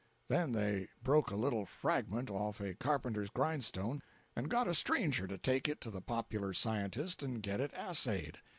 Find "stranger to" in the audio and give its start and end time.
4.73-5.37